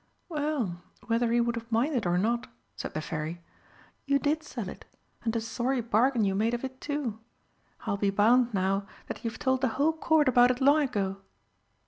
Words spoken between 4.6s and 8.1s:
it and a sorry bargain you made of it, too! I'll be